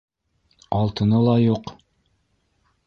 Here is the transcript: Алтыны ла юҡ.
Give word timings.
Алтыны 0.77 1.21
ла 1.29 1.37
юҡ. 1.43 1.73